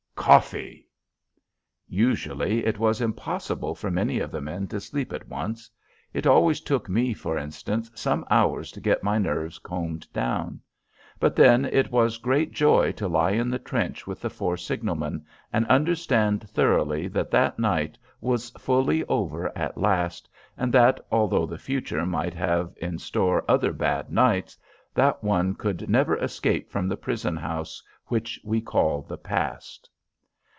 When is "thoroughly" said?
16.47-17.07